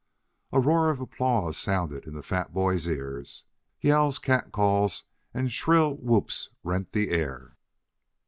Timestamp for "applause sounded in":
0.99-2.15